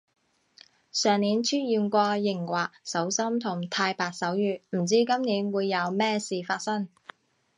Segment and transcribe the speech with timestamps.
[0.91, 6.89] 上年出現過熒惑守心同太白守月，唔知今年會有咩事發生